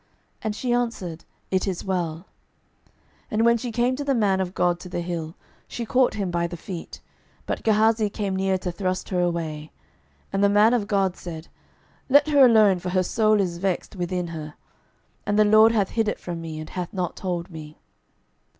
[0.41, 2.25] And she answered, It is well:
[3.29, 5.35] 12:004:027 And when she came to the man of God to the hill,
[5.67, 7.01] she caught him by the feet:
[7.45, 9.71] but Gehazi came near to thrust her away.
[10.33, 11.49] And the man of God said,
[12.09, 14.55] Let her alone; for her soul is vexed within her:
[15.23, 17.77] and the LORD hath hid it from me, and hath not told me.